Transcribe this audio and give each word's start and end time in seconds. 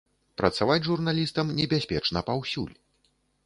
Працаваць 0.41 0.85
журналістам 0.87 1.53
небяспечна 1.61 2.27
паўсюль. 2.33 2.77